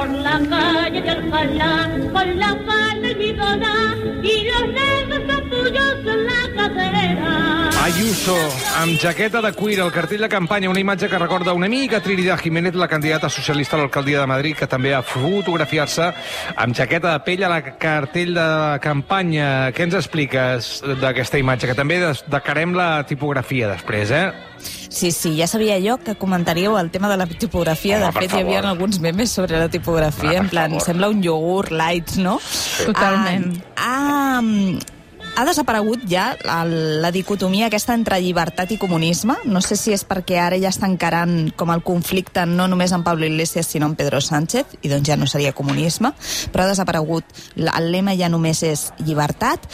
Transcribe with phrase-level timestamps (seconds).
[0.00, 6.42] por la calle de Alcalá con la falda almidona y los negros capullos en la
[6.56, 7.70] cadera.
[7.84, 8.36] Ayuso,
[8.80, 12.38] amb jaqueta de cuir, el cartell de campanya, una imatge que recorda una mica Trinidad
[12.38, 16.12] Jiménez, la candidata socialista a l'alcaldia de Madrid, que també ha fotografiar-se
[16.56, 19.72] amb jaqueta de pell a la cartell de campanya.
[19.76, 21.72] Què ens expliques d'aquesta imatge?
[21.72, 24.49] Que també destacarem la tipografia després, eh?
[24.88, 27.96] Sí, sí, ja sabia jo que comentaríeu el tema de la tipografia.
[27.96, 28.70] Home, de fet, hi havia favor.
[28.76, 30.84] alguns memes sobre la tipografia, Ah, en plan, favor.
[30.84, 32.40] sembla un iogurt light, no?
[32.86, 33.62] Totalment.
[33.76, 34.78] Ah, ah,
[35.36, 39.36] ha desaparegut ja el, la dicotomia aquesta entre llibertat i comunisme.
[39.44, 43.04] No sé si és perquè ara ja està encarant com el conflicte no només amb
[43.06, 46.12] Pablo Iglesias, sinó amb Pedro Sánchez, i doncs ja no seria comunisme,
[46.52, 47.24] però ha desaparegut.
[47.54, 49.68] La- El lema ja només és llibertat.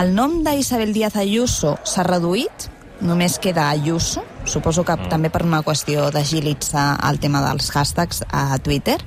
[0.00, 2.70] El nom d'Isabel Díaz Ayuso s'ha reduït,
[3.02, 8.58] només queda Ayuso, suposo que també per una qüestió d'agilitzar el tema dels hashtags a
[8.62, 8.98] Twitter.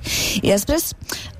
[0.42, 0.94] I després,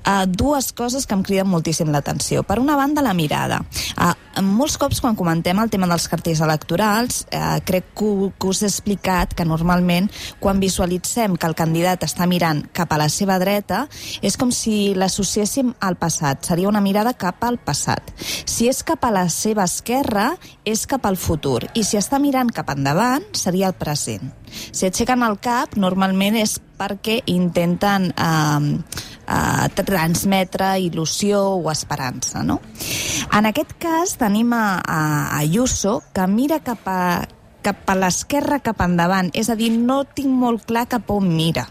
[0.06, 2.42] uh, dues coses que em criden moltíssim l'atenció.
[2.46, 3.62] Per una banda, la mirada.
[3.96, 4.12] Uh,
[4.44, 8.70] molts cops, quan comentem el tema dels cartells electorals, uh, crec que, que us he
[8.70, 13.86] explicat que normalment, quan visualitzem que el candidat està mirant cap a la seva dreta,
[14.22, 16.44] és com si l'associéssim al passat.
[16.46, 18.12] Seria una mirada cap al passat.
[18.44, 21.62] Si és cap a la seva esquerra, és cap al futur.
[21.74, 23.85] I si està mirant cap endavant, seria el present.
[23.94, 28.96] Si aixequen el cap, normalment és perquè intenten eh,
[29.28, 32.60] eh, transmetre il·lusió o esperança, no?
[33.36, 35.00] En aquest cas tenim a, a
[35.38, 37.00] Ayuso que mira cap a,
[37.66, 41.66] cap a l'esquerra cap endavant, és a dir, no tinc molt clar cap on mira.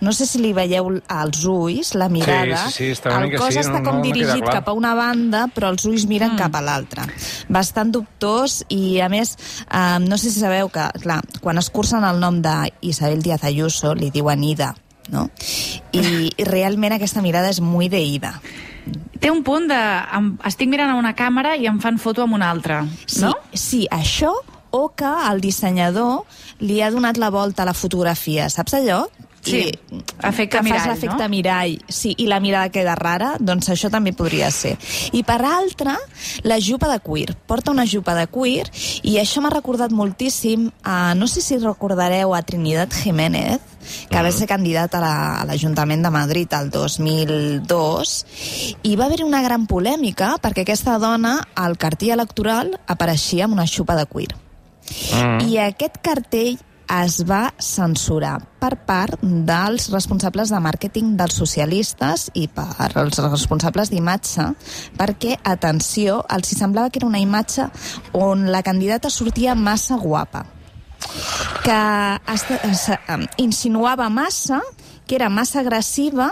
[0.00, 2.68] No sé si li veieu als ulls, la mirada.
[2.70, 4.54] sí, sí, una el cos així, està no- com no- no dirigit clar.
[4.60, 6.38] cap a una banda, però els ulls miren mm.
[6.38, 7.06] cap a l'altra.
[7.48, 9.36] Bastant dubtós i, a més,
[9.70, 13.94] eh, no sé si sabeu que, clar, quan es cursen el nom d'Isabel Díaz Ayuso,
[13.94, 14.74] li diuen Ida,
[15.10, 15.30] no?
[15.92, 18.36] I, i realment aquesta mirada és muy de Ida.
[19.18, 19.74] Té un punt de...
[20.14, 23.34] Em, estic mirant a una càmera i em fan foto amb una altra, Sí, no?
[23.52, 24.30] sí, això
[24.70, 26.22] o que el dissenyador
[26.60, 29.06] li ha donat la volta a la fotografia, saps allò?
[29.42, 31.28] Sí, I, efecte que mirall, fas l'efecte no?
[31.30, 34.74] mirall, sí, i la mirada queda rara, doncs això també podria ser.
[35.12, 35.94] I per altra,
[36.42, 37.36] la jupa de cuir.
[37.46, 38.66] Porta una jupa de cuir
[39.02, 43.60] i això m'ha recordat moltíssim, a, no sé si recordareu a Trinidad Jiménez,
[44.10, 48.26] que va ser candidat a la- a l'Ajuntament de Madrid el 2002,
[48.82, 53.66] i va haver una gran polèmica perquè aquesta dona, al cartell electoral, apareixia amb una
[53.66, 54.34] xupa de cuir.
[55.14, 55.48] Mm.
[55.48, 62.46] I aquest cartell es va censurar per part dels responsables de màrqueting dels socialistes i
[62.48, 64.48] per als responsables d'imatge
[64.98, 67.68] perquè, atenció, els semblava que era una imatge
[68.16, 70.46] on la candidata sortia massa guapa
[71.62, 71.78] que
[73.38, 74.62] insinuava massa
[75.08, 76.30] que era massa agressiva,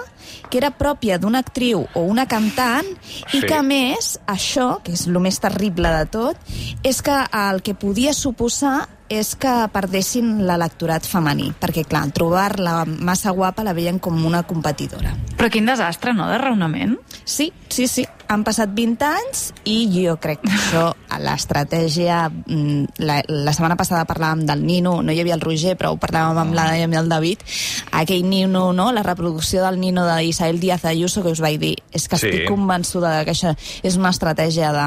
[0.50, 2.86] que era pròpia d'una actriu o una cantant
[3.32, 3.46] i Sí.
[3.46, 6.36] que, a més, això, que és el més terrible de tot,
[6.82, 13.30] és que el que podia suposar és que perdessin l'electorat femení, perquè, clar, trobar-la massa
[13.30, 15.12] guapa la veien com una competidora.
[15.36, 16.96] Però quin desastre, no?, de raonament.
[17.24, 18.04] Sí, sí, sí.
[18.26, 22.24] Han passat 20 anys i jo crec que això, a l'estratègia...
[22.28, 26.00] mm, La, la setmana passada parlàvem del Nino, no hi havia el Roger, però ho
[26.02, 27.44] parlàvem amb la i amb el David.
[27.92, 32.08] Aquell Nino, no?, la reproducció del Nino d'Isabel Díaz Ayuso, que us vaig dir, és
[32.08, 32.26] que Sí.
[32.28, 34.86] estic convençuda que això és una estratègia de,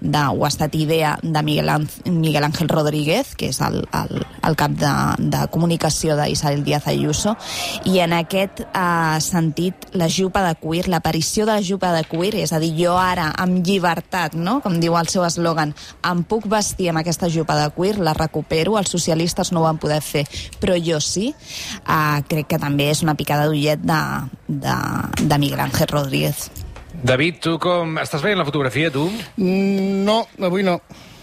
[0.00, 4.24] de, o ha estat idea de Miguel, Ángel- Miguel Ángel Rodríguez, que és el, el,
[4.42, 7.36] el cap de, de comunicació d'Isabel Díaz Ayuso,
[7.84, 12.34] i en aquest eh, sentit, la jupa de cuir, l'aparició de la jupa de cuir,
[12.36, 15.74] és a dir, jo ara, amb llibertat, no?, com diu el seu eslògan,
[16.10, 19.78] em puc vestir amb aquesta jupa de cuir, la recupero, els socialistes no ho van
[19.78, 20.24] poder fer,
[20.60, 21.34] però jo sí,
[21.86, 24.00] eh, crec que també és una picada d'ullet de,
[24.62, 24.76] de,
[25.26, 26.50] de Miguel Ángel Rodríguez.
[27.02, 27.96] David, tu com...
[27.98, 29.08] Estàs veient la fotografia, tu?
[29.36, 30.78] Mm, No, avui no.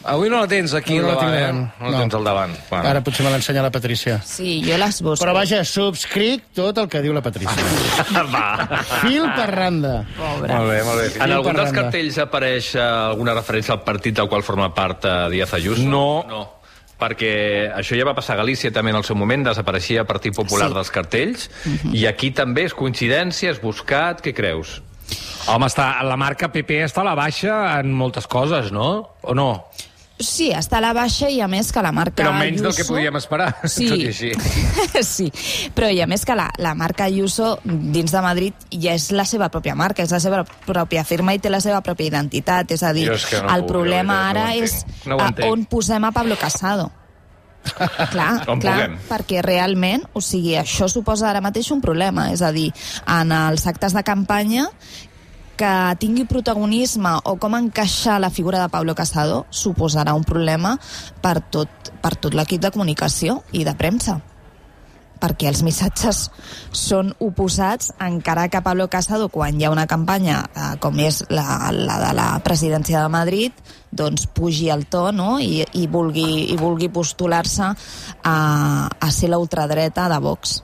[0.10, 1.40] Avui no la tens aquí Avui no la tinc eh?
[1.42, 1.58] davant.
[1.80, 2.00] No la No.
[2.06, 2.54] tens al davant.
[2.70, 2.88] Bueno.
[2.90, 4.18] Ara potser me l'ensenya la Patrícia.
[4.26, 5.24] Sí, jo les busco.
[5.26, 7.68] Però vaja, subscric tot el que diu la Patrícia.
[8.32, 8.46] Va.
[9.02, 9.94] Fil per randa.
[10.18, 10.54] Pobre.
[10.56, 11.10] Molt bé, molt bé.
[11.24, 15.18] En algun dels cartells apareix eh, alguna referència al partit del qual forma part eh,
[15.36, 15.84] Díaz Ayuso?
[15.84, 16.24] No.
[16.32, 16.42] No.
[17.00, 20.68] Perquè això ja va passar a Galícia també en el seu moment, desapareixia Partit Popular
[20.68, 20.74] Sí.
[20.76, 21.50] dels cartells,
[21.94, 24.82] i aquí també és coincidència, és buscat, què creus?
[25.48, 29.16] Home, està, la marca PP està a la baixa en moltes coses, no?
[29.24, 29.66] O no?
[30.20, 32.84] Sí, està a la baixa i a més que la marca Però menys del que
[32.84, 33.88] podíem esperar, Sí.
[33.88, 34.32] tot i així.
[35.08, 35.30] sí,
[35.76, 39.24] però i a més que la, la marca Ayuso dins de Madrid ja és la
[39.24, 42.76] seva pròpia marca, és la seva pròpia firma i té la seva pròpia identitat.
[42.76, 44.64] És a dir, és no el puc, problema no ara entenc.
[44.68, 46.92] és No a on posem a Pablo Casado.
[47.70, 48.94] Clar, clar, puguem.
[49.10, 52.70] perquè realment, o sigui, això suposa ara mateix un problema, és a dir,
[53.06, 54.70] en els actes de campanya
[55.60, 60.78] que tingui protagonisme o com encaixar la figura de Pablo Casado suposarà un problema
[61.22, 64.22] per tot, per tot l'equip de comunicació i de premsa
[65.20, 66.30] perquè els missatges
[66.72, 71.74] són oposats encara que Pablo Casado quan hi ha una campanya eh, com és la,
[71.76, 75.38] la de la presidència de Madrid doncs pugi el to no?
[75.44, 78.38] I, i vulgui, i vulgui postular-se a,
[78.88, 80.62] a ser la ultradreta de Vox.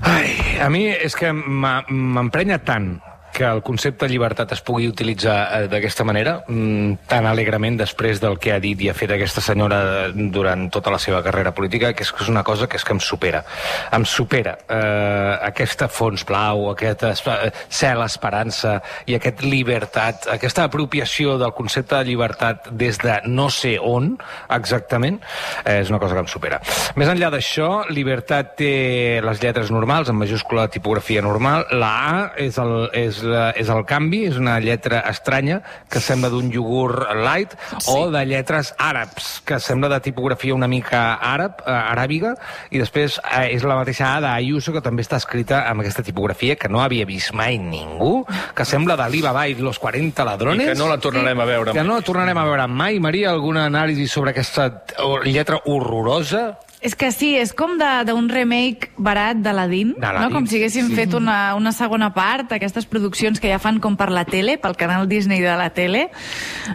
[0.00, 2.92] Ai, a mi és que m'emprenya tant
[3.32, 8.38] que el concepte llibertat es pugui utilitzar eh, d'aquesta manera, mm, tan alegrement després del
[8.38, 12.02] que ha dit i ha fet aquesta senyora durant tota la seva carrera política, que
[12.06, 13.44] és, que és una cosa que és que em supera.
[13.92, 21.36] Em supera eh, aquesta fons blau, aquest esp- cel esperança i aquest llibertat, aquesta apropiació
[21.40, 24.14] del concepte de llibertat des de no sé on
[24.50, 25.20] exactament,
[25.64, 26.60] eh, és una cosa que em supera.
[26.96, 32.58] Més enllà d'això, llibertat té les lletres normals, en majúscula tipografia normal, la A és
[32.58, 37.56] el, és, la, és el canvi, és una lletra estranya que sembla d'un iogurt light,
[37.78, 37.90] sí.
[37.92, 42.34] o de lletres àrabs, que sembla de tipografia una mica àrab, eh, aràbiga,
[42.70, 46.56] i després eh, és la mateixa A d'Ayuso, que també està escrita amb aquesta tipografia
[46.56, 48.24] que no havia vist mai ningú,
[48.54, 50.66] que sembla Baba i los 40 ladrones.
[50.66, 51.86] I que no la tornarem a veure Que mai.
[51.86, 52.98] no la tornarem a veure mai.
[53.00, 54.84] Maria, alguna anàlisi sobre aquesta
[55.24, 56.58] lletra horrorosa?
[56.80, 60.32] És que sí, és com de- d'un remake barat d'Aladín, D'Aladín, no?
[60.32, 60.94] com si haguessin sí.
[60.96, 64.76] fet una, una segona part, aquestes produccions que ja fan com per la tele, pel
[64.80, 66.06] canal Disney de la tele.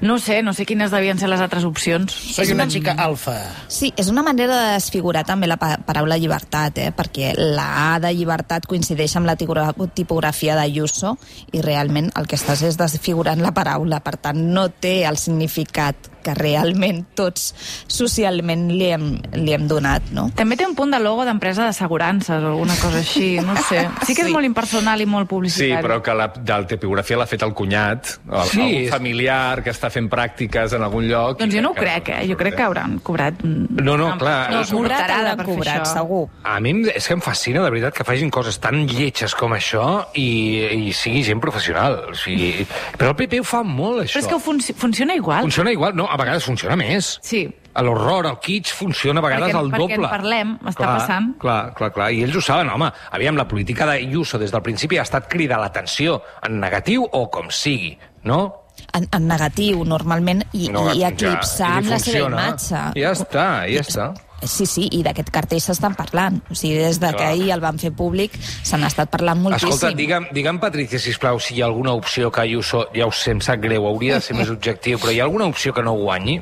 [0.02, 2.14] No sé, no sé quines devien ser les altres opcions.
[2.14, 3.34] Soy una chica alfa.
[3.68, 6.92] Sí, és una manera de desfigurar també la pa paraula llibertat, eh?
[6.96, 11.16] perquè la A de llibertat coincideix amb la tipografia d'Ayuso
[11.52, 16.12] i realment el que estàs és desfigurant la paraula, per tant no té el significat
[16.26, 17.52] que realment tots
[17.88, 19.04] socialment li hem,
[19.38, 20.30] li hem donat, no?
[20.36, 23.88] També té un punt de logo d'empresa d'assegurances o alguna cosa així, no sé.
[24.06, 24.34] Sí que és Sí.
[24.34, 25.84] molt impersonal i molt Sí, publicitari.
[25.88, 29.64] però que la, de la tipografia l'ha fet el cunyat, el, Sí, sí, el familiar
[29.64, 31.40] que està fent pràctiques en algun lloc.
[31.40, 32.28] Doncs jo no ho que- crec, eh?
[32.30, 33.42] Jo crec que hauran cobrat...
[33.44, 35.94] No, no, clar, No, és Cobrat hauran cobrat, això.
[35.94, 36.30] segur.
[36.44, 39.52] A mi em- és que em fascina, de veritat, que facin coses tan lletges com
[39.54, 42.06] això i, i sigui gent professional.
[42.12, 42.66] O sigui,
[42.98, 44.20] però el PP ho fa molt, això.
[44.20, 45.42] Però és que func funciona igual.
[45.42, 47.20] Funciona igual, no, a vegades funciona més.
[47.22, 47.48] Sí.
[47.84, 49.96] L'horror, el kitsch, funciona a vegades Perquè- al perquè doble.
[49.96, 51.38] en parlem, està clar, passant.
[51.40, 52.12] Clar, clar, clar.
[52.14, 52.92] I ells ho saben, home.
[53.12, 57.50] Aviam, la política d'Ayuso des del principi ha estat cridar l'atenció en negatiu o com
[57.50, 58.62] sigui, no?
[58.94, 62.80] En, en negatiu, normalment, i, No, i ja, eclipsar i la seva imatge.
[62.96, 64.14] Ja està, ja està.
[64.46, 66.42] Sí, sí, i d'aquest cartell s'estan parlant.
[66.52, 69.70] O sigui, des de que ahir el van fer públic s'han estat parlant moltíssim.
[69.72, 73.32] Escolta, digue'm, digue'm, Patricia, sisplau, si hi ha alguna opció que Ayuso, ja ho sé,
[73.32, 75.94] em sap greu, hauria de ser més objectiu, però hi ha alguna opció que no
[75.94, 76.42] guanyi?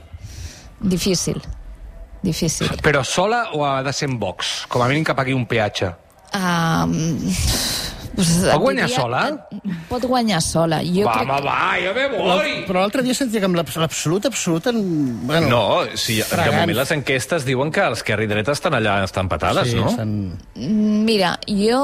[0.83, 1.41] Difícil.
[2.23, 2.69] Difícil.
[2.83, 4.63] Però sola o ha de ser en Vox?
[4.71, 5.89] Com a mínim que pagui un peatge.
[6.33, 6.93] Um,
[8.15, 9.21] pues, Pot guanyar diria- sola?
[9.89, 10.81] Pot guanyar sola.
[10.85, 11.29] Jo va, crec...
[11.29, 12.53] va, va, ja me voy!
[12.67, 14.73] però l'altre dia sentia que amb l'abs- l'absoluta, absoluta...
[14.73, 15.63] Bueno, No,
[15.95, 19.77] sí, de moment les enquestes diuen que l'esquerra i dreta estan allà, estan patades, sí,
[19.79, 19.89] no?
[19.91, 20.13] estan...
[20.55, 21.81] Mira, jo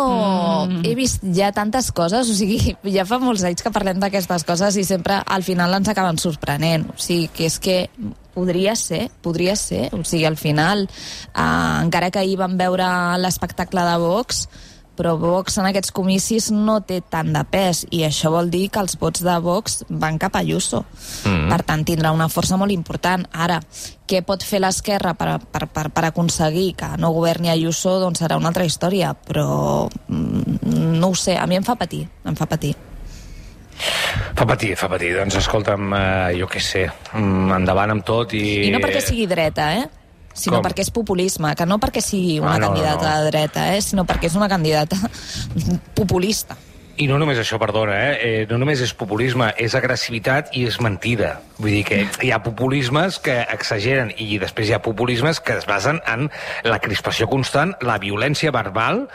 [0.70, 0.82] mm.
[0.88, 4.80] he vist ja tantes coses, o sigui, ja fa molts anys que parlem d'aquestes coses
[4.80, 6.90] i sempre al final ens acaben sorprenent.
[6.94, 7.78] O sigui, que és que
[8.34, 9.90] podria ser, podria ser.
[9.96, 12.88] O sigui, al final, eh, encara que ahir vam veure
[13.20, 14.46] l'espectacle de Vox,
[15.00, 18.82] però Vox en aquests comicis no té tant de pes i això vol dir que
[18.84, 20.84] els vots de Vox van cap a Ayuso.
[21.24, 21.48] Mm.
[21.54, 23.24] Per tant, tindrà una força molt important.
[23.32, 23.62] Ara,
[24.10, 28.36] què pot fer l'esquerra per, per, per, per aconseguir que no governi Ayuso, doncs serà
[28.42, 32.50] una altra història, però mm, no ho sé, a mi em fa patir, em fa
[32.50, 32.76] patir.
[34.36, 35.14] Fa patir, fa patir.
[35.16, 38.44] Doncs escolta'm, eh, jo què sé, mm, endavant amb tot i...
[38.68, 39.88] I no perquè sigui dreta, eh?
[40.34, 40.66] Sinó Com?
[40.70, 43.24] perquè és populisme, que no perquè sigui una Ah, no, candidata no, no.
[43.24, 43.82] de dreta, eh?
[43.82, 44.96] sinó perquè és una candidata
[45.96, 46.58] populista.
[47.00, 48.16] I no només això, perdona, eh?
[48.20, 48.48] eh?
[48.50, 51.38] no només és populisme, és agressivitat i és mentida.
[51.56, 55.68] Vull dir que hi ha populismes que exageren i després hi ha populismes que es
[55.68, 56.28] basen en
[56.68, 59.06] la crispació constant, la violència verbal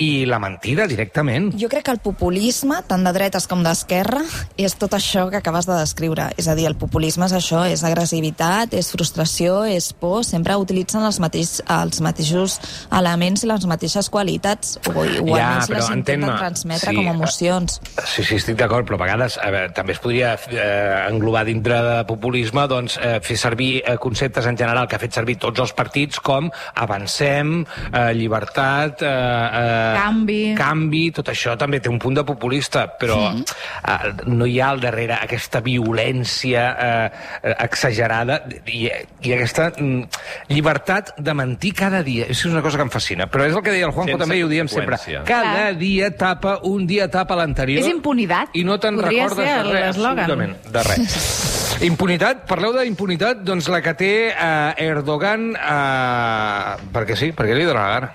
[0.00, 1.52] i la mentida directament.
[1.60, 4.22] Jo crec que el populisme, tant de dretes com d'esquerra,
[4.58, 6.30] és tot això que acabes de descriure.
[6.40, 11.04] És a dir, el populisme és això, és agressivitat, és frustració, és por, sempre utilitzen
[11.06, 12.58] els, mateix, els mateixos
[12.90, 15.04] elements i les mateixes qualitats, o, o
[15.36, 17.78] Ja, almenys les intenten transmetre sí, com a emocions.
[17.78, 18.10] emocions.
[18.16, 21.80] Sí, sí, estic d'acord, però a vegades a veure, també es podria eh, englobar dintre
[21.84, 25.62] de populisme doncs, eh, fer servir eh, conceptes en general que ha fet servir tots
[25.62, 27.60] els partits com avancem,
[27.92, 30.40] eh, llibertat, eh, eh, Canvi.
[30.58, 34.82] canvi, tot això també té un punt de populista, però eh, no hi ha al
[34.82, 37.10] darrere aquesta violència eh,
[37.42, 40.22] eh, exagerada i, i aquesta mm,
[40.52, 42.28] llibertat de mentir cada dia.
[42.30, 44.38] És una cosa que em fascina, però és el que deia el Juanjo Sense també,
[44.40, 45.00] i ho diem sempre.
[45.24, 45.76] Cada Clar.
[45.80, 47.82] dia tapa, un dia tapa l'anterior.
[47.82, 48.54] És impunitat.
[48.54, 51.20] I no te'n recordes ser de res, absolutament, de res.
[51.90, 57.82] Impunitat, parleu d'impunitat, doncs la que té eh, Erdogan, eh, perquè sí, perquè li dóna
[57.82, 58.12] la gana.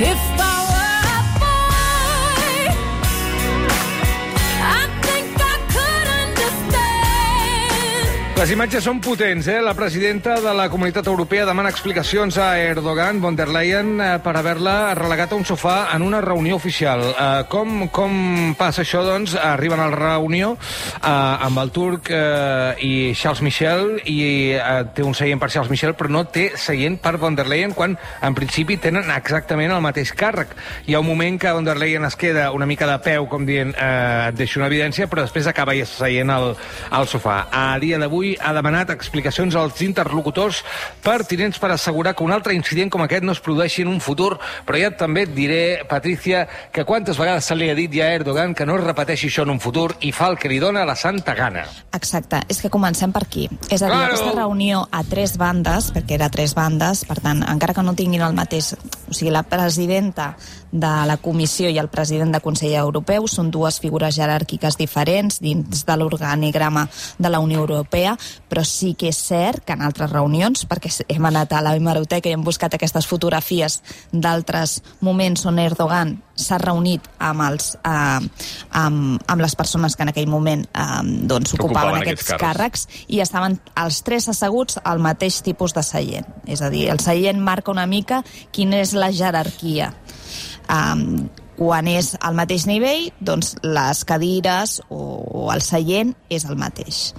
[0.00, 0.49] If I
[8.40, 9.58] Les imatges són potents, eh?
[9.60, 14.32] La presidenta de la Comunitat Europea demana explicacions a Erdogan, von der Leyen, eh, per
[14.32, 17.02] haver-la relegat a un sofà en una reunió oficial.
[17.04, 19.34] Eh, com, com passa això, doncs?
[19.36, 25.04] Arriben a la reunió eh, amb el turc eh, i Charles Michel, i eh, té
[25.04, 28.38] un seient per Charles Michel, però no té seient per von der Leyen, quan en
[28.40, 30.56] principi tenen exactament el mateix càrrec.
[30.88, 33.44] Hi ha un moment que von der Leyen es queda una mica de peu, com
[33.44, 36.54] dient, eh, et deixo una evidència, però després acaba seient al,
[36.88, 37.42] al sofà.
[37.52, 40.62] A dia d'avui ha demanat explicacions als interlocutors
[41.02, 44.38] pertinents per assegurar que un altre incident com aquest no es produeixi en un futur,
[44.66, 48.14] però ja també et diré, Patricia, que quantes vegades se li ha dit ja a
[48.20, 50.84] Erdogan que no es repeteixi això en un futur i fa el que li dona
[50.84, 51.64] la santa gana.
[51.96, 53.48] Exacte, és que comencem per aquí.
[53.70, 54.14] És a dir, Claro.
[54.14, 58.22] aquesta reunió a tres bandes, perquè era tres bandes, per tant, encara que no tinguin
[58.22, 58.74] el mateix...
[59.10, 60.36] O sigui, la presidenta
[60.70, 65.82] de la Comissió i el president de Consell Europeu són dues figures jeràrquiques diferents dins
[65.86, 66.84] de l'organigrama
[67.18, 68.16] de la Unió Europea,
[68.48, 72.30] però sí que és cert que en altres reunions, perquè hem anat a la hemeroteca
[72.30, 73.80] i hem buscat aquestes fotografies
[74.12, 78.20] d'altres moments on Erdogan s'ha reunit amb, els, eh,
[78.80, 82.86] amb, amb les persones que en aquell moment eh, doncs, ocupaven, ocupaven aquests aquests càrrecs
[83.08, 86.26] i estaven els tres asseguts al mateix tipus de seient.
[86.46, 88.22] És a dir, el seient marca una mica
[88.52, 89.92] quina és la jerarquia.
[90.70, 91.28] Um,
[91.60, 97.10] quan és al mateix nivell, doncs les cadires o, o el seient és el mateix.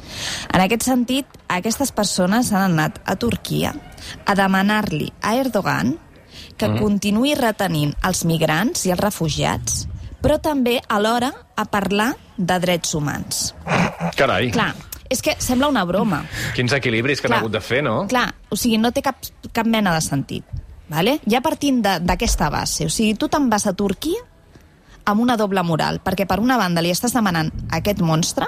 [0.50, 3.75] En aquest sentit, aquestes persones han anat a Turquia
[4.25, 5.93] a demanar-li a Erdogan
[6.57, 6.79] que mm.
[6.81, 9.83] continuï retenint els migrants i els refugiats,
[10.25, 13.43] però també alhora a parlar de drets humans.
[14.17, 14.71] Carai, Clar,
[15.05, 16.24] és que sembla una broma.
[16.57, 17.43] quins equilibris que han Clar.
[17.45, 18.07] hagut de fer, no?
[18.10, 19.21] Clar, o sigui, no té cap,
[19.53, 20.50] cap mena de sentit.
[20.91, 21.19] Vale?
[21.29, 24.30] Ja partint d'aquesta base, o sigui, tu te'n vas a Turquia
[25.05, 28.48] amb una doble moral, perquè per una banda li estàs demanant a aquest monstre,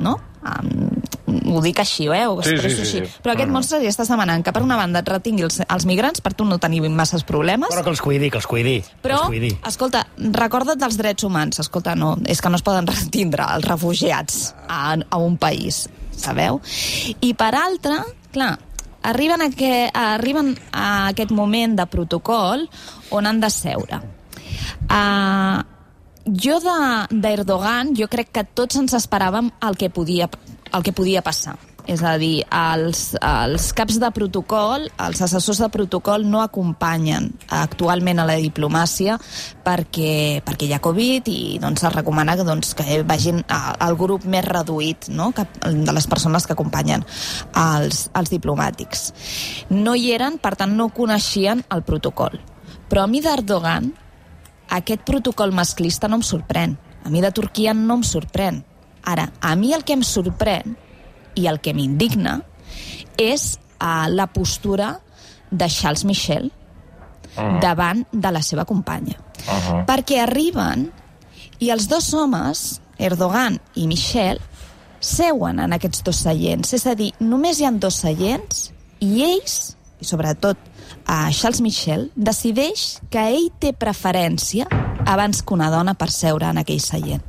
[0.00, 0.16] no?
[0.40, 2.22] Um, ho dic així, eh?
[2.26, 2.86] Ho Sí, sí, sí, així.
[3.04, 3.18] sí.
[3.22, 6.22] Però aquest monstre li estàs demanant que per una banda et retingui els, els migrants
[6.24, 8.78] per tu no tenir masses problemes, Però que els cuidi, que els cuidi.
[9.02, 9.50] però, els cuidi.
[9.68, 11.58] escolta, recorda't dels drets humans.
[11.60, 16.62] Escolta, no, és que no es poden retindre els refugiats a, a un país, sabeu?
[17.20, 18.00] I per altra,
[18.32, 18.54] clar,
[19.02, 22.64] arriben a, que, arriben a aquest moment de protocol
[23.10, 24.00] on han de seure.
[24.90, 25.62] Uh,
[26.26, 30.28] jo de- d'Erdogan, jo crec que tots ens esperàvem el que podia,
[30.72, 31.56] el que podia passar.
[31.90, 38.20] És a dir, els, els caps de protocol, els assessors de protocol no acompanyen actualment
[38.20, 39.16] a la diplomàcia
[39.64, 44.24] perquè, perquè hi ha Covid i doncs, es recomana que, doncs, que vagin al grup
[44.24, 45.32] més reduït no?
[45.32, 47.02] que, de les persones que acompanyen
[47.56, 49.10] els, els diplomàtics.
[49.74, 52.38] No hi eren, per tant no coneixien el protocol.
[52.90, 53.90] Però a mi d'Erdogan
[54.70, 56.76] aquest protocol masclista no em sorprèn.
[57.04, 58.62] A mi de Turquia no em sorprèn.
[59.02, 60.76] Ara, a mi el que em sorprèn
[61.34, 62.40] i el que m'indigna
[63.18, 64.92] és uh, la postura
[65.50, 67.58] de Charles Michel uh.
[67.62, 69.18] davant de la seva companya.
[69.40, 69.84] Uh -huh.
[69.86, 70.90] Perquè arriben
[71.58, 74.40] i els dos homes, Erdogan i Michel,
[75.00, 76.72] seuen en aquests dos seients.
[76.72, 80.56] És a dir, només hi han dos seients i ells, i sobretot
[81.06, 84.68] a Charles Michel, decideix que ell té preferència
[85.06, 87.24] abans que una dona per seure en aquell seient.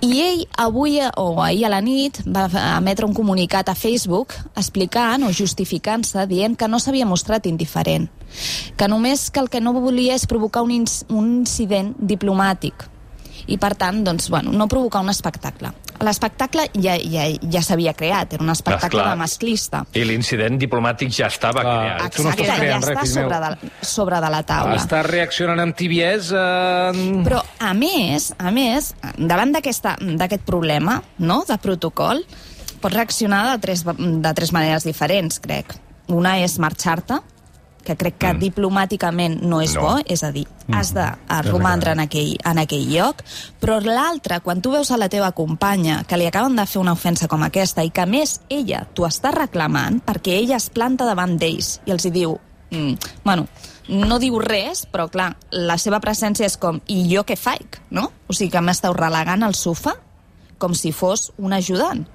[0.00, 2.46] I ell avui o ahir a la nit va
[2.78, 8.08] emetre un comunicat a Facebook explicant o justificant-se dient que no s'havia mostrat indiferent,
[8.76, 12.88] que només que el que no volia és provocar un, ins un incident diplomàtic
[13.46, 15.70] i per tant, doncs, bueno, no provocar un espectacle.
[16.04, 19.10] L'espectacle ja, ja, ja s'havia creat, era un espectacle Esclar.
[19.14, 19.84] de masclista.
[19.96, 21.76] I l'incident diplomàtic ja estava Clar.
[21.96, 22.16] creat.
[22.16, 23.30] tu no estàs Exacte, ja creant res, està meu.
[23.30, 24.74] sobre de, sobre de la taula.
[24.76, 26.42] Està reaccionant amb tibiesa...
[26.94, 27.22] Eh...
[27.26, 32.24] Però, a més, a més, davant d'aquesta- d'aquest problema no, de protocol,
[32.80, 35.74] pots reaccionar de tres, de tres maneres diferents, crec.
[36.12, 37.18] Una és marxar-te,
[37.86, 39.82] que crec que diplomàticament no és No.
[39.82, 41.06] bo, és a dir, has de
[41.46, 43.22] romandre en aquell, en aquell lloc,
[43.60, 46.96] però l'altre, quan tu veus a la teva companya que li acaben de fer una
[46.96, 51.36] ofensa com aquesta i que més ella t'ho està reclamant perquè ella es planta davant
[51.38, 52.38] d'ells i els hi diu,
[52.70, 53.46] mm, bueno,
[53.88, 58.10] no diu res, però clar, la seva presència és com, i jo què faig, no?
[58.26, 59.94] O sigui que m'esteu relegant al sofà
[60.58, 62.06] com si fos un ajudant.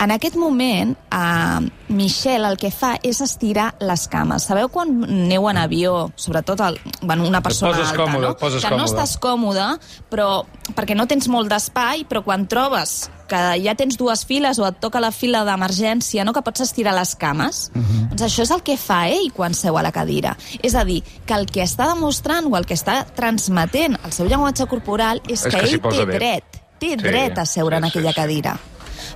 [0.00, 4.46] En aquest moment, eh, Michel el que fa és estirar les cames.
[4.48, 8.36] Sabeu quan aneu en avió, sobretot el, bueno, una persona poses alta, còmode, no?
[8.38, 8.86] que no còmode.
[8.88, 9.66] estàs còmode,
[10.08, 10.28] però
[10.74, 14.80] perquè no tens molt d'espai, però quan trobes que ja tens dues files o et
[14.80, 18.78] toca la fila d'emergència, no que pots estirar les cames, doncs això és el que
[18.80, 20.36] fa ell quan seu a la cadira.
[20.62, 24.26] És a dir, que el que està demostrant o el que està transmetent el seu
[24.26, 26.18] llenguatge corporal és, És que, que ell té bé.
[26.18, 28.24] dret, té Sí, dret a seure en sí, aquella sí, sí.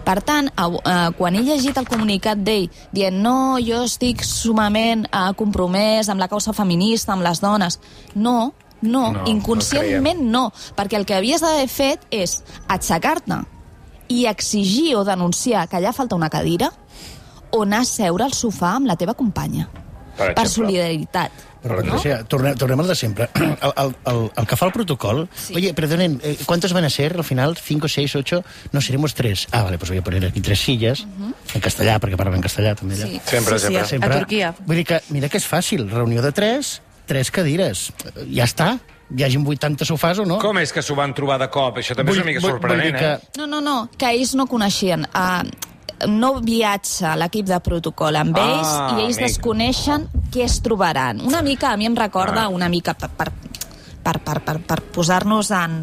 [0.04, 5.30] Per tant, eh, quan he llegit el comunicat d'ell dient no, jo estic sumament eh,
[5.38, 7.80] compromès amb la causa feminista, amb les dones,
[8.14, 8.52] no,
[8.84, 13.40] no, No, inconscientment no, perquè el que havies d'haver fet és aixecar-te
[14.12, 16.68] i exigir o denunciar que allà falta una cadira
[17.50, 19.70] o anar a seure al sofà amb la teva companya.
[20.16, 21.30] Per per solidaritat.
[21.64, 23.28] Però, Patricia, tornem, tornem al de sempre.
[23.40, 25.23] El, el, el, el que fa el protocol...
[25.35, 25.54] Sí.
[25.56, 27.56] Oye, perdonen, eh, ¿cuántos van a ser al final?
[27.56, 28.44] ¿Cinco, seis, ocho?
[28.73, 29.47] No, seremos tres.
[29.50, 31.06] Ah, vale, pues voy a poner aquí tres sillas,
[31.54, 33.06] en castellà, perquè parlen en castellà també allà.
[33.09, 33.21] Sí.
[33.25, 33.85] Sempre, sí, sempre.
[33.85, 34.11] Sí, Sempre.
[34.14, 34.54] A Turquia.
[34.66, 37.87] Vull dir que, mira que és fàcil, reunió de tres, tres cadires.
[38.28, 38.75] Ja està,
[39.16, 40.37] hi hagin 80 sofàs o no.
[40.44, 41.80] Com és que s'ho van trobar de cop?
[41.80, 43.38] Això també és una mica Vull- vull- vull sorprenent, dir eh?
[43.40, 45.09] No, no, no, que ells no coneixien.
[45.16, 45.49] Uh,
[46.08, 48.68] no viatja l'equip de protocol amb Ah, ells
[48.99, 49.28] i ells amic.
[49.28, 51.20] desconeixen què es trobaran.
[51.25, 53.30] Una mica, a mi em recorda una mica per, per,
[54.02, 55.78] per, per, per, per posar-nos en,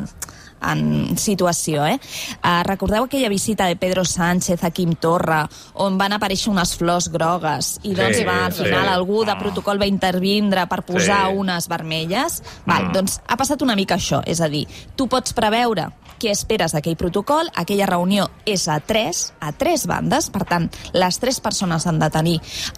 [0.61, 1.97] en situació, eh?
[2.43, 7.09] Uh, recordeu aquella visita de Pedro Sánchez a Quim Torra, on van aparèixer unes flors
[7.11, 8.63] grogues i doncs Sí, va, al sí.
[8.65, 11.37] final algú de protocol va intervindre per posar Sí.
[11.37, 12.41] unes vermelles?
[12.65, 15.89] Val, doncs ha passat una mica això, és a dir, tu pots preveure
[16.21, 21.17] què esperes d'aquell protocol, aquella reunió és a tres, a tres bandes, per tant, les
[21.17, 22.35] tres persones han de tenir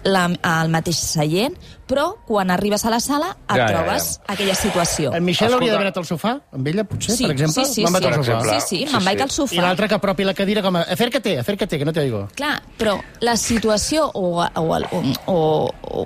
[0.08, 0.30] la,
[0.62, 1.52] el mateix seient,
[1.86, 5.12] però quan arribes a la sala et Ja, ja, trobes aquella situació.
[5.12, 5.56] En Michel Escolta.
[5.60, 7.66] hauria d'haver anat al sofà, amb ella, potser, Sí, per exemple?
[7.66, 8.40] sí, sí, Me'n vaig sí, al sofà.
[8.60, 9.60] sí, sí, Sí, me'n vaig al I sofà.
[9.66, 10.82] l'altre que apropi la cadira com a...
[10.94, 12.28] Acércate, acércate, que no te oigo.
[12.38, 14.86] Clar, però la situació o, o, el-
[15.26, 16.04] o, o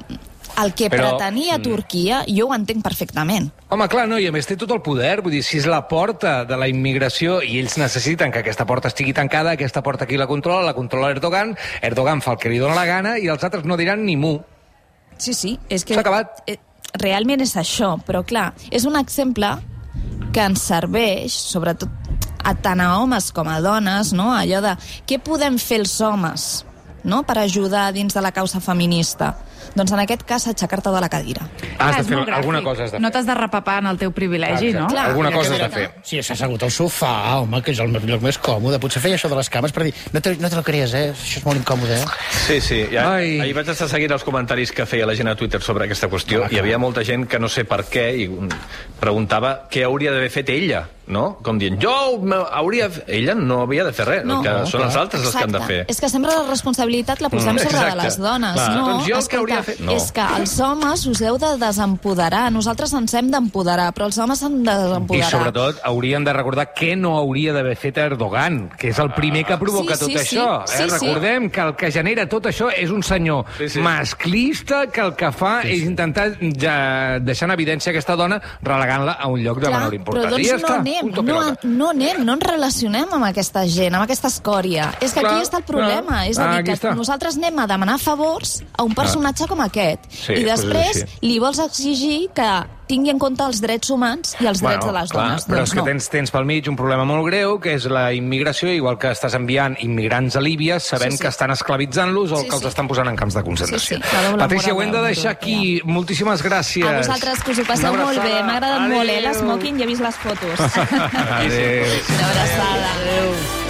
[0.65, 3.53] el que Però- pretenia Turquia, jo ho entenc perfectament.
[3.69, 5.85] Home, clar, no, i a més té tot el poder, vull dir, si és la
[5.87, 10.17] porta de la immigració i ells necessiten que aquesta porta estigui tancada, aquesta porta aquí
[10.19, 13.45] la controla, la controla Erdogan, Erdogan fa el que li dóna la gana i els
[13.45, 14.39] altres no diran ni mu.
[15.19, 15.95] Sí, sí, és que...
[15.95, 16.43] S'ha acabat.
[16.49, 16.59] eh,
[16.99, 19.53] Realment és això, però clar, és un exemple
[20.39, 21.91] que ens serveix, sobretot
[22.47, 24.29] a tant a homes com a dones, no?
[24.31, 24.77] allò de
[25.09, 26.45] què podem fer els homes
[27.03, 27.25] no?
[27.27, 29.33] per ajudar dins de la causa feminista.
[29.75, 31.43] Doncs en aquest cas, aixecar-te de la cadira.
[31.79, 33.01] Has Ah, de és fer alguna cosa has de fer.
[33.01, 34.87] No t'has de repapar en el teu privilegi, no?
[34.89, 35.07] Clar.
[35.11, 35.91] Alguna cosa has de fer.
[36.03, 38.79] Sí, s'ha assegut al sofà, home, que és el lloc més còmode.
[38.81, 41.13] Potser feia això de les cames per dir, no te, no te lo crees, eh?
[41.13, 42.05] Això és molt incòmode, eh?
[42.47, 42.81] Sí, sí.
[42.93, 43.39] Ja, Ai.
[43.41, 46.47] ahir vaig estar seguint els comentaris que feia la gent a Twitter sobre aquesta qüestió
[46.51, 48.29] i hi havia molta gent que no sé per què i
[49.01, 51.39] preguntava què hauria d'haver fet ella, no?
[51.43, 51.91] Com dient, jo
[52.53, 52.87] hauria...
[52.87, 54.43] f-" Ella no havia de fer res, No.
[54.43, 55.03] que No, són els clar.
[55.05, 55.85] altres els que han de fer.
[55.89, 57.97] És que sempre la responsabilitat la posem Mm, sobre exacte.
[57.97, 58.53] de les dones.
[58.55, 58.71] Clar.
[58.77, 59.93] No, Doncs jo el que escolta, hauria de fer- No.
[59.93, 62.53] és que els homes us heu de desempoderar.
[62.53, 65.31] Nosaltres ens hem d'empoderar, però els homes s'han de I desempoderar.
[65.31, 69.57] sobretot haurien de recordar què no hauria d'haver fet Erdogan, que és el primer que
[69.59, 70.37] provoca Sí, sí, tot sí.
[70.37, 70.63] això.
[70.67, 70.91] Sí, eh?
[70.91, 71.07] sí.
[71.07, 73.81] Recordem que el que genera tot això és un senyor Sí, sí.
[73.81, 79.29] masclista que el que fa és intentar ja, deixar en evidència aquesta dona relegant-la a
[79.29, 80.31] un lloc de menor però importància.
[80.31, 83.95] doncs I ja no està, anem, no, no anem, no ens relacionem amb aquesta gent,
[83.95, 84.91] amb aquesta escòria.
[85.01, 86.07] És que Clar, aquí està el problema.
[86.09, 86.27] clar.
[86.31, 86.95] És a Ah, dir, aquí que està.
[86.97, 90.01] nosaltres anem a demanar favors a un personatge com aquest.
[90.11, 91.19] Sí, I és després així.
[91.23, 92.49] li vols exigir que
[92.89, 95.47] tingui en compte els drets humans i els drets de les clar, dones.
[95.47, 95.87] Però doncs és que no.
[95.91, 99.37] tens, tens pel mig un problema molt greu, que és la immigració, igual que estàs
[99.39, 101.23] enviant immigrants a Líbia sabent Sí, sí.
[101.23, 102.73] que estan esclavitzant-los o Sí, que els sí.
[102.73, 103.99] estan posant en camps de concentració.
[103.99, 105.81] Sí, sí, la Patricia, ho hem de deixar aquí.
[105.85, 106.87] Moltíssimes gràcies.
[106.89, 108.35] A vosaltres, que us ho passeu molt bé.
[108.43, 109.19] M'ha agradat molt, eh?
[109.19, 109.29] Adéu.
[109.29, 110.61] L'esmoking, ja he vist les fotos.
[111.39, 111.97] Adéu.
[112.17, 112.93] Una abraçada.
[112.99, 113.68] Adéu.